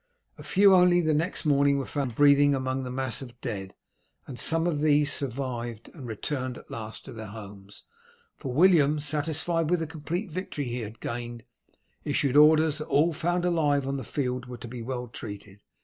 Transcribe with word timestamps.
A 0.35 0.41
few 0.41 0.73
only 0.75 0.99
the 0.99 1.13
next 1.13 1.45
morning 1.45 1.77
were 1.77 1.85
found 1.85 2.15
breathing 2.15 2.55
among 2.55 2.83
the 2.83 2.89
mass 2.89 3.21
of 3.21 3.39
dead, 3.39 3.75
and 4.25 4.39
some 4.39 4.65
of 4.65 4.79
these 4.79 5.13
survived 5.13 5.89
and 5.93 6.07
returned 6.07 6.57
at 6.57 6.71
last 6.71 7.05
to 7.05 7.13
their 7.13 7.27
homes: 7.27 7.83
for 8.35 8.51
William, 8.51 8.99
satisfied 8.99 9.69
with 9.69 9.77
the 9.79 9.85
complete 9.85 10.31
victory 10.31 10.63
he 10.63 10.79
had 10.81 11.01
gained, 11.01 11.43
issued 12.03 12.35
orders 12.35 12.79
that 12.79 12.87
all 12.87 13.13
found 13.13 13.45
alive 13.45 13.85
on 13.85 13.97
the 13.97 14.03
field 14.03 14.47
were 14.47 14.57
to 14.57 14.67
be 14.67 14.81
well 14.81 15.07
treated. 15.07 15.61